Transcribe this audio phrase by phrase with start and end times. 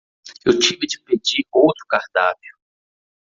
[0.43, 2.57] Eu tive de pedir outro cardápio